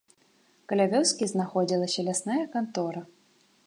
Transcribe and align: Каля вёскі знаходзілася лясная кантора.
Каля 0.71 0.85
вёскі 0.95 1.29
знаходзілася 1.33 1.99
лясная 2.09 2.43
кантора. 2.57 3.09